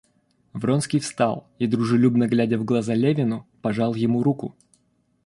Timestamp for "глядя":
2.27-2.57